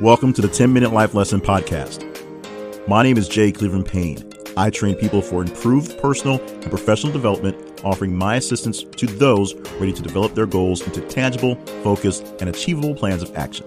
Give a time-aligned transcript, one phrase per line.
[0.00, 2.04] Welcome to the 10 Minute Life Lesson Podcast.
[2.88, 4.28] My name is Jay Cleveland Payne.
[4.56, 9.92] I train people for improved personal and professional development, offering my assistance to those ready
[9.92, 11.54] to develop their goals into tangible,
[11.84, 13.66] focused, and achievable plans of action.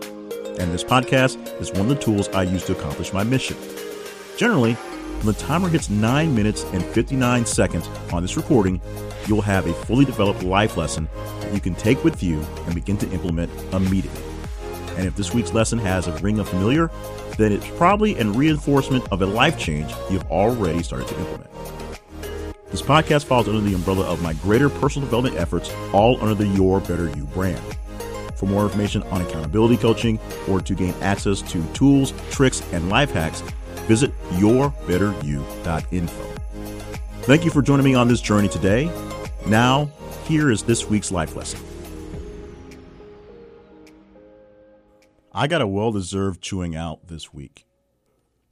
[0.60, 3.56] And this podcast is one of the tools I use to accomplish my mission.
[4.36, 8.82] Generally, when the timer hits 9 minutes and 59 seconds on this recording,
[9.28, 11.08] you'll have a fully developed life lesson
[11.40, 14.37] that you can take with you and begin to implement immediately.
[14.98, 16.90] And if this week's lesson has a ring of familiar,
[17.38, 21.50] then it's probably a reinforcement of a life change you've already started to implement.
[22.72, 26.48] This podcast falls under the umbrella of my greater personal development efforts, all under the
[26.48, 27.62] Your Better You brand.
[28.36, 33.12] For more information on accountability coaching or to gain access to tools, tricks, and life
[33.12, 33.42] hacks,
[33.88, 36.24] visit yourbetteryou.info.
[37.22, 38.92] Thank you for joining me on this journey today.
[39.46, 39.90] Now,
[40.26, 41.60] here is this week's life lesson.
[45.38, 47.68] I got a well deserved chewing out this week.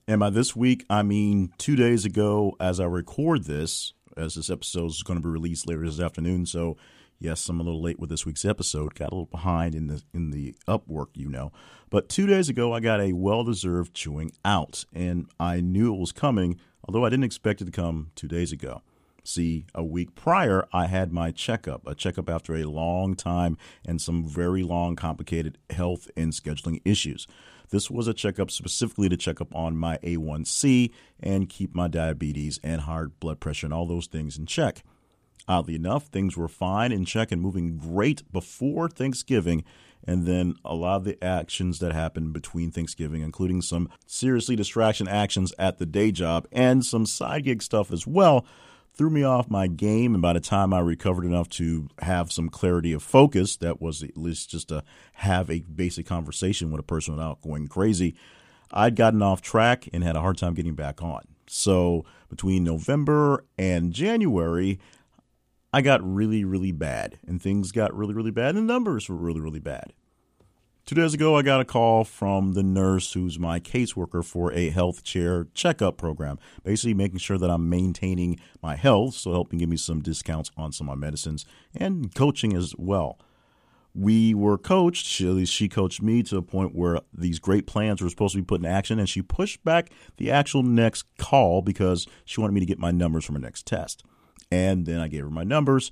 [0.07, 4.51] And by this week, I mean two days ago as I record this, as this
[4.51, 6.46] episode is going to be released later this afternoon.
[6.46, 6.77] So,
[7.18, 8.93] yes, I'm a little late with this week's episode.
[8.93, 11.51] Got a little behind in the in the upwork, you know.
[11.90, 15.99] But two days ago, I got a well deserved chewing out, and I knew it
[15.99, 18.84] was coming, although I didn't expect it to come two days ago.
[19.27, 23.99] See, a week prior, I had my checkup, a checkup after a long time and
[23.99, 27.26] some very long, complicated health and scheduling issues.
[27.70, 32.59] This was a checkup specifically to check up on my A1C and keep my diabetes
[32.63, 34.84] and high blood pressure and all those things in check.
[35.48, 39.63] Oddly enough, things were fine in check and moving great before Thanksgiving.
[40.07, 45.07] And then a lot of the actions that happened between Thanksgiving, including some seriously distraction
[45.07, 48.46] actions at the day job and some side gig stuff as well,
[48.96, 50.13] threw me off my game.
[50.13, 54.04] And by the time I recovered enough to have some clarity of focus, that was
[54.04, 58.15] at least just to have a basic conversation with a person without going crazy,
[58.71, 61.24] I'd gotten off track and had a hard time getting back on.
[61.48, 64.80] So between November and January,
[65.72, 69.16] I got really, really bad, and things got really, really bad, and the numbers were
[69.16, 69.94] really, really bad.
[70.85, 74.69] Two days ago, I got a call from the nurse who's my caseworker for a
[74.69, 79.68] health chair checkup program, basically making sure that I'm maintaining my health, so helping give
[79.68, 81.44] me some discounts on some of my medicines
[81.74, 83.18] and coaching as well.
[83.95, 88.00] We were coached, at least she coached me to a point where these great plans
[88.00, 91.63] were supposed to be put in action, and she pushed back the actual next call
[91.63, 94.03] because she wanted me to get my numbers from her next test.
[94.51, 95.90] And then I gave her my numbers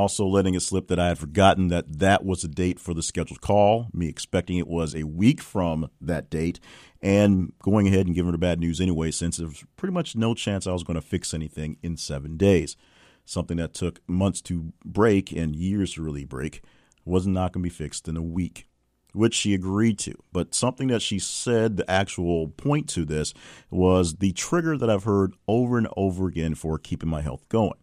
[0.00, 3.02] also letting it slip that I had forgotten that that was the date for the
[3.02, 6.58] scheduled call, me expecting it was a week from that date,
[7.02, 10.34] and going ahead and giving her bad news anyway, since there was pretty much no
[10.34, 12.76] chance I was going to fix anything in seven days.
[13.24, 16.62] Something that took months to break and years to really break
[17.04, 18.66] was not going to be fixed in a week,
[19.12, 20.14] which she agreed to.
[20.32, 23.34] But something that she said, the actual point to this,
[23.70, 27.78] was the trigger that I've heard over and over again for keeping my health going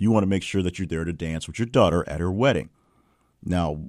[0.00, 2.32] you want to make sure that you're there to dance with your daughter at her
[2.32, 2.70] wedding.
[3.42, 3.84] Now,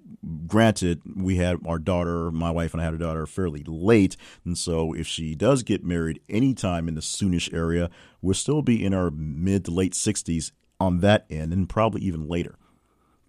[0.48, 4.16] granted, we had our daughter, my wife and I had a daughter fairly late.
[4.46, 7.90] And so if she does get married anytime in the soonish area,
[8.22, 12.28] we'll still be in our mid to late 60s on that end and probably even
[12.28, 12.56] later.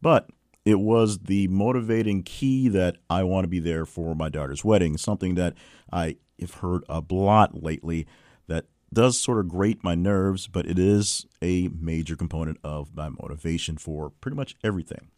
[0.01, 0.31] But
[0.65, 4.97] it was the motivating key that I want to be there for my daughter's wedding,
[4.97, 5.55] something that
[5.93, 8.07] I have heard a lot lately
[8.93, 13.77] does sort of grate my nerves, but it is a major component of my motivation
[13.77, 15.09] for pretty much everything.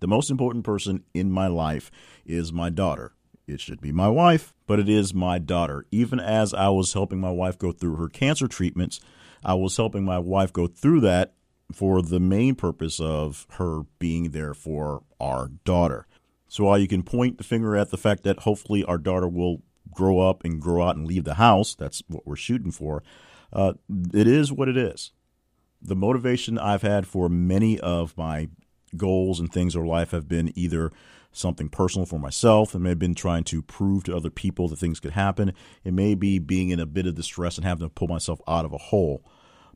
[0.00, 1.90] The most important person in my life
[2.26, 3.12] is my daughter.
[3.46, 5.86] It should be my wife, but it is my daughter.
[5.90, 9.00] Even as I was helping my wife go through her cancer treatments,
[9.44, 11.34] I was helping my wife go through that
[11.72, 16.06] for the main purpose of her being there for our daughter.
[16.48, 19.62] So while you can point the finger at the fact that hopefully our daughter will
[19.90, 21.74] grow up and grow out and leave the house.
[21.74, 23.02] That's what we're shooting for.
[23.52, 23.74] Uh,
[24.12, 25.12] it is what it is.
[25.80, 28.48] The motivation I've had for many of my
[28.96, 30.90] goals and things in life have been either
[31.32, 32.74] something personal for myself.
[32.74, 35.52] It may have been trying to prove to other people that things could happen.
[35.82, 38.64] It may be being in a bit of distress and having to pull myself out
[38.64, 39.24] of a hole.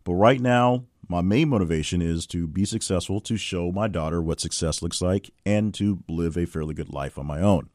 [0.04, 4.40] But right now, my main motivation is to be successful, to show my daughter what
[4.40, 7.68] success looks like, and to live a fairly good life on my own.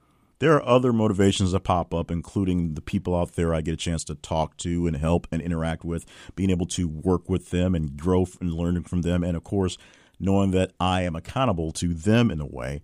[0.44, 3.78] There are other motivations that pop up, including the people out there I get a
[3.78, 6.06] chance to talk to and help and interact with,
[6.36, 9.78] being able to work with them and grow and learning from them, and of course,
[10.20, 12.82] knowing that I am accountable to them in a way.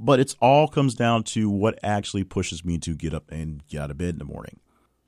[0.00, 3.82] But it all comes down to what actually pushes me to get up and get
[3.82, 4.58] out of bed in the morning.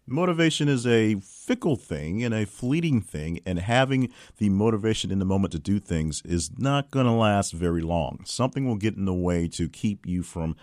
[0.07, 5.25] Motivation is a fickle thing and a fleeting thing, and having the motivation in the
[5.25, 8.21] moment to do things is not going to last very long.
[8.25, 10.55] Something will get in the way to keep you from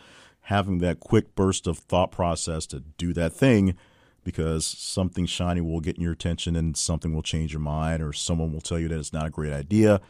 [0.46, 3.76] having that quick burst of thought process to do that thing
[4.24, 8.52] because something shiny will get your attention and something will change your mind or someone
[8.52, 10.02] will tell you that it's not a great idea.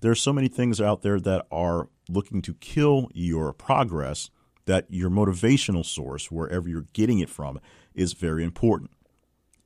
[0.00, 4.30] There are so many things out there that are looking to kill your progress
[4.66, 7.60] that your motivational source, wherever you're getting it from,
[7.94, 8.90] is very important.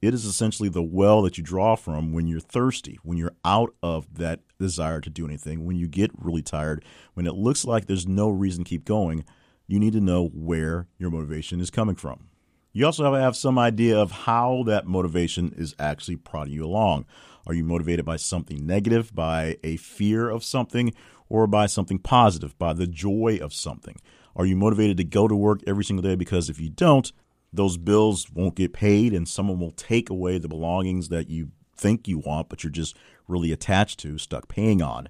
[0.01, 3.75] It is essentially the well that you draw from when you're thirsty, when you're out
[3.83, 6.85] of that desire to do anything, when you get really tired,
[7.15, 9.25] when it looks like there's no reason to keep going.
[9.73, 12.29] You need to know where your motivation is coming from.
[12.75, 16.67] You also have to have some idea of how that motivation is actually prodding you
[16.67, 17.07] along.
[17.47, 20.93] Are you motivated by something negative, by a fear of something,
[21.31, 23.97] or by something positive, by the joy of something?
[24.37, 27.11] Are you motivated to go to work every single day because if you don't,
[27.51, 32.07] those bills won't get paid and someone will take away the belongings that you think
[32.07, 32.95] you want, but you're just
[33.27, 35.09] really attached to, stuck paying on?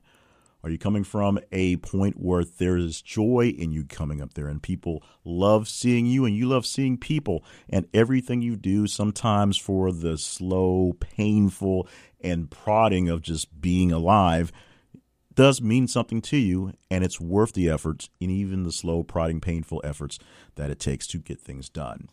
[0.64, 4.46] Are you coming from a point where there is joy in you coming up there
[4.46, 9.56] and people love seeing you and you love seeing people and everything you do sometimes
[9.56, 11.88] for the slow, painful,
[12.20, 14.52] and prodding of just being alive
[15.34, 19.40] does mean something to you and it's worth the efforts and even the slow, prodding,
[19.40, 20.20] painful efforts
[20.54, 22.08] that it takes to get things done.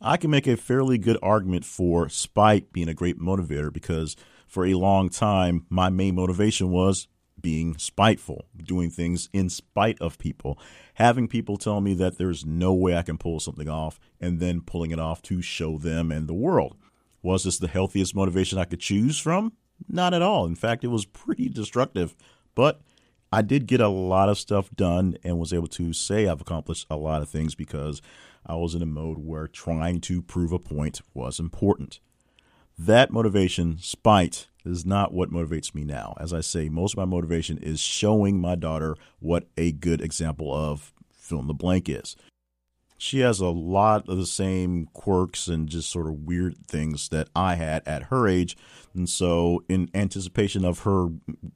[0.00, 4.14] I can make a fairly good argument for spite being a great motivator because
[4.46, 7.08] for a long time, my main motivation was
[7.40, 10.58] being spiteful, doing things in spite of people,
[10.94, 14.60] having people tell me that there's no way I can pull something off, and then
[14.60, 16.76] pulling it off to show them and the world.
[17.22, 19.52] Was this the healthiest motivation I could choose from?
[19.88, 20.46] Not at all.
[20.46, 22.14] In fact, it was pretty destructive,
[22.54, 22.80] but
[23.30, 26.86] I did get a lot of stuff done and was able to say I've accomplished
[26.88, 28.00] a lot of things because
[28.46, 32.00] I was in a mode where trying to prove a point was important.
[32.78, 36.14] That motivation, spite, is not what motivates me now.
[36.20, 40.54] As I say, most of my motivation is showing my daughter what a good example
[40.54, 42.16] of fill in the blank is.
[43.00, 47.28] She has a lot of the same quirks and just sort of weird things that
[47.34, 48.56] I had at her age.
[48.92, 51.08] And so, in anticipation of her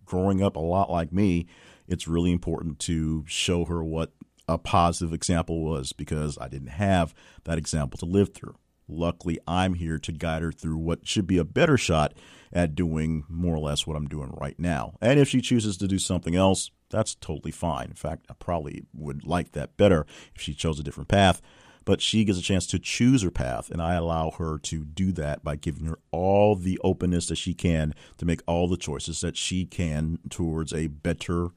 [0.04, 1.46] growing up a lot like me,
[1.88, 4.12] it's really important to show her what
[4.48, 7.12] a positive example was because I didn't have
[7.44, 8.54] that example to live through.
[8.88, 12.14] Luckily, I'm here to guide her through what should be a better shot
[12.52, 14.94] at doing more or less what I'm doing right now.
[15.00, 17.86] And if she chooses to do something else, that's totally fine.
[17.86, 21.40] In fact, I probably would like that better if she chose a different path.
[21.84, 25.10] But she gets a chance to choose her path, and I allow her to do
[25.12, 29.20] that by giving her all the openness that she can to make all the choices
[29.22, 31.48] that she can towards a better,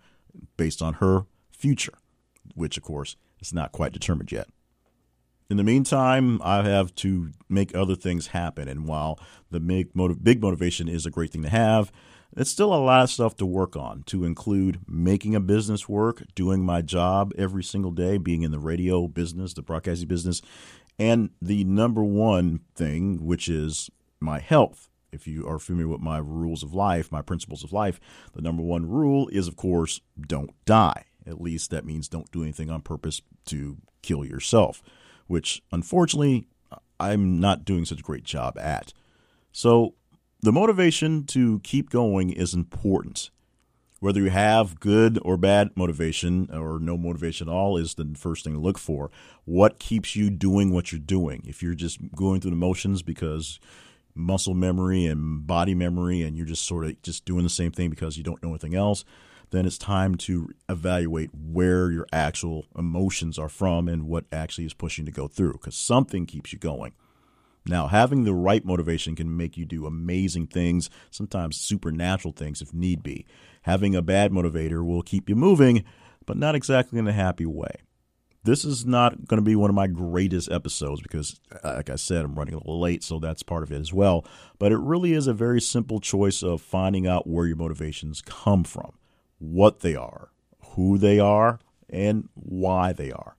[0.57, 1.93] based on her future,
[2.55, 4.47] which, of course, is not quite determined yet.
[5.47, 8.67] In the meantime, I have to make other things happen.
[8.67, 9.19] And while
[9.51, 11.91] the big, motiv- big motivation is a great thing to have,
[12.35, 16.23] it's still a lot of stuff to work on, to include making a business work,
[16.33, 20.41] doing my job every single day, being in the radio business, the broadcasting business,
[20.97, 23.89] and the number one thing, which is
[24.19, 24.89] my health.
[25.11, 27.99] If you are familiar with my rules of life, my principles of life,
[28.33, 31.05] the number one rule is, of course, don't die.
[31.25, 34.81] At least that means don't do anything on purpose to kill yourself
[35.27, 36.47] which unfortunately
[36.99, 38.93] I'm not doing such a great job at.
[39.51, 39.95] So
[40.41, 43.31] the motivation to keep going is important.
[43.99, 48.43] Whether you have good or bad motivation or no motivation at all is the first
[48.43, 49.09] thing to look for.
[49.45, 51.43] What keeps you doing what you're doing?
[51.47, 53.59] If you're just going through the motions because
[54.13, 57.89] muscle memory and body memory and you're just sort of just doing the same thing
[57.89, 59.03] because you don't know anything else,
[59.55, 64.73] then it's time to evaluate where your actual emotions are from and what actually is
[64.73, 66.93] pushing to go through because something keeps you going.
[67.67, 72.73] Now, having the right motivation can make you do amazing things, sometimes supernatural things if
[72.73, 73.25] need be.
[73.63, 75.83] Having a bad motivator will keep you moving,
[76.25, 77.77] but not exactly in a happy way.
[78.43, 81.95] This is not going to be one of my greatest episodes because, uh, like I
[81.95, 84.23] said, I'm running a little late, so that's part of it as well.
[84.59, 88.63] But it really is a very simple choice of finding out where your motivations come
[88.63, 88.91] from
[89.39, 90.29] what they are,
[90.75, 93.35] who they are, and why they are.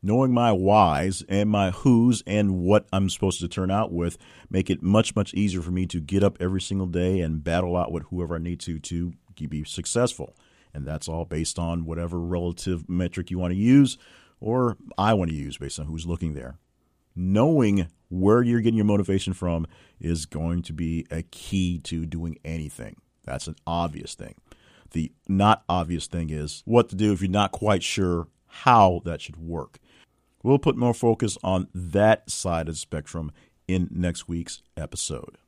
[0.00, 4.16] Knowing my whys and my who's and what I'm supposed to turn out with
[4.48, 7.76] make it much, much easier for me to get up every single day and battle
[7.76, 9.12] out with whoever I need to to
[9.48, 10.36] be successful.
[10.72, 13.98] And that's all based on whatever relative metric you want to use
[14.40, 16.58] or I want to use based on who's looking there.
[17.16, 19.66] Knowing where you're getting your motivation from
[20.00, 22.96] is going to be a key to doing anything.
[23.24, 24.36] That's an obvious thing.
[24.92, 29.20] The not obvious thing is what to do if you're not quite sure how that
[29.20, 29.78] should work.
[30.42, 33.32] We'll put more focus on that side of the spectrum
[33.66, 35.38] in next week's episode.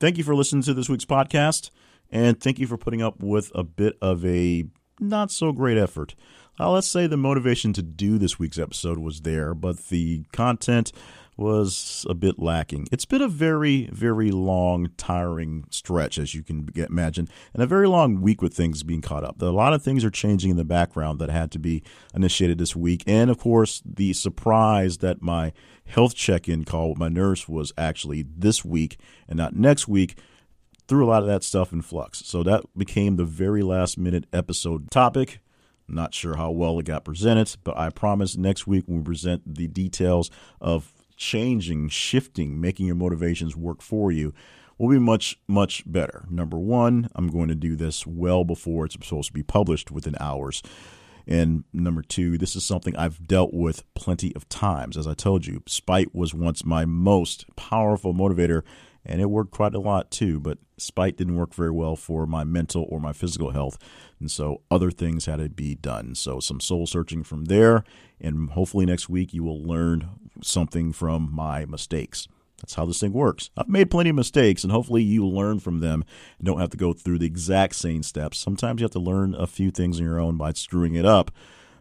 [0.00, 1.70] thank you for listening to this week's podcast,
[2.10, 4.64] and thank you for putting up with a bit of a
[5.00, 6.14] not so great effort.
[6.60, 10.92] Uh, let's say the motivation to do this week's episode was there, but the content
[11.36, 12.88] was a bit lacking.
[12.90, 17.86] It's been a very, very long, tiring stretch, as you can imagine, and a very
[17.86, 19.40] long week with things being caught up.
[19.40, 22.74] A lot of things are changing in the background that had to be initiated this
[22.74, 23.04] week.
[23.06, 25.52] And of course, the surprise that my
[25.86, 28.98] health check in call with my nurse was actually this week
[29.28, 30.18] and not next week
[30.88, 32.26] threw a lot of that stuff in flux.
[32.26, 35.38] So that became the very last minute episode topic.
[35.88, 39.54] Not sure how well it got presented, but I promise next week when we present
[39.54, 40.30] the details
[40.60, 44.32] of changing, shifting, making your motivations work for you
[44.78, 46.24] will be much, much better.
[46.30, 50.14] Number one, I'm going to do this well before it's supposed to be published within
[50.20, 50.62] hours.
[51.26, 54.96] And number two, this is something I've dealt with plenty of times.
[54.96, 58.62] As I told you, spite was once my most powerful motivator
[59.04, 60.40] and it worked quite a lot too.
[60.40, 63.78] But spite didn't work very well for my mental or my physical health,
[64.20, 66.14] and so other things had to be done.
[66.14, 67.84] So some soul searching from there,
[68.20, 70.08] and hopefully next week you will learn
[70.42, 72.28] something from my mistakes.
[72.60, 73.50] That's how this thing works.
[73.56, 76.04] I've made plenty of mistakes, and hopefully you learn from them
[76.38, 78.38] and don't have to go through the exact same steps.
[78.38, 81.30] Sometimes you have to learn a few things on your own by screwing it up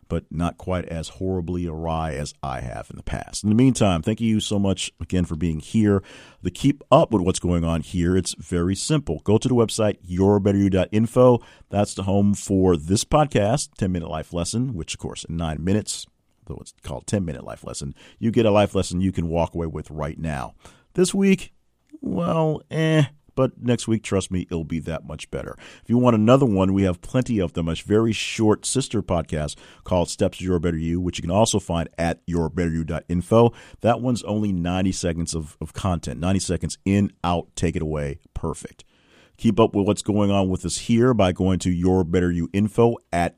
[0.07, 3.43] but not quite as horribly awry as I have in the past.
[3.43, 6.03] In the meantime, thank you so much again for being here.
[6.43, 9.19] To keep up with what's going on here, it's very simple.
[9.23, 11.39] Go to the website, yourbetteryou.info.
[11.69, 15.63] That's the home for this podcast, 10 Minute Life Lesson, which, of course, in nine
[15.63, 16.05] minutes,
[16.45, 19.53] though it's called 10 Minute Life Lesson, you get a life lesson you can walk
[19.53, 20.55] away with right now.
[20.93, 21.53] This week,
[22.01, 23.05] well, eh
[23.37, 25.55] but next week, trust me, it'll be that much better.
[25.83, 27.69] If you want another one, we have plenty of them.
[27.69, 31.59] A very short sister podcast called Steps to Your Better You, which you can also
[31.59, 33.53] find at yourbetteryou.info.
[33.81, 38.17] That one's only 90 seconds of, of content, 90 seconds in, out, take it away.
[38.33, 38.83] Perfect.
[39.37, 43.37] Keep up with what's going on with us here by going to yourbetteryouinfo at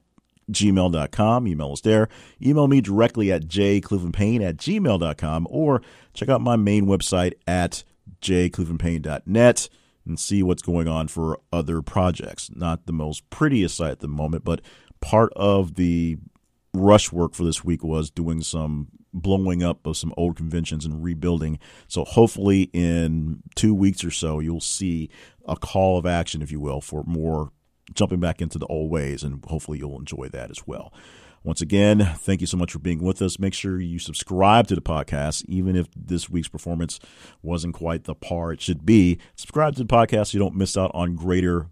[0.50, 1.46] gmail.com.
[1.46, 2.08] Email us there.
[2.42, 5.82] Email me directly at jclevelandpayne at gmail.com or
[6.14, 7.84] check out my main website at
[8.22, 9.70] jclevelandpayne.net
[10.06, 12.50] and see what's going on for other projects.
[12.54, 14.62] Not the most prettiest site at the moment, but
[15.02, 16.18] part of the
[16.74, 21.04] rush work for this week was doing some blowing up of some old conventions and
[21.04, 21.60] rebuilding.
[21.88, 25.10] So hopefully in two weeks or so, you'll see
[25.48, 27.52] a call of action, if you will, for more
[27.94, 30.94] jumping back into the old ways, and hopefully you'll enjoy that as well.
[31.50, 33.40] Once again, thank you so much for being with us.
[33.40, 37.00] Make sure you subscribe to the podcast, even if this week's performance
[37.42, 39.18] wasn't quite the par it should be.
[39.36, 41.66] Subscribe to the podcast so you don't miss out on greater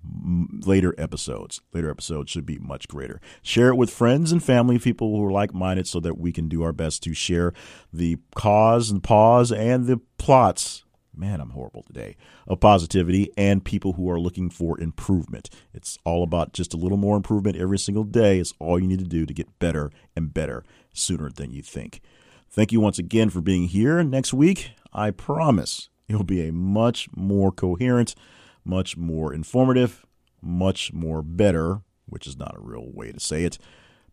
[0.65, 1.61] later episodes.
[1.73, 3.21] Later episodes should be much greater.
[3.43, 6.49] Share it with friends and family, people who are like minded, so that we can
[6.49, 7.53] do our best to share
[7.93, 10.85] the cause and pause and the plots
[11.17, 12.15] man, I'm horrible today,
[12.47, 15.49] of positivity and people who are looking for improvement.
[15.73, 18.39] It's all about just a little more improvement every single day.
[18.39, 22.01] It's all you need to do to get better and better sooner than you think.
[22.49, 24.01] Thank you once again for being here.
[24.03, 28.15] Next week, I promise it'll be a much more coherent,
[28.63, 30.05] much more informative,
[30.41, 33.57] much more better, which is not a real way to say it,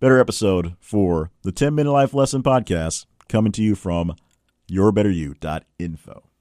[0.00, 4.14] better episode for the 10 Minute Life Lesson podcast coming to you from
[4.70, 6.24] yourbetteryou.info.